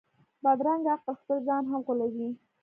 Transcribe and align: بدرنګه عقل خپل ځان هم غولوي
بدرنګه 0.43 0.91
عقل 0.95 1.15
خپل 1.21 1.37
ځان 1.47 1.63
هم 1.71 1.81
غولوي 1.85 2.29